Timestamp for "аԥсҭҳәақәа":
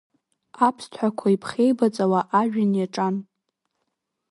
0.67-1.27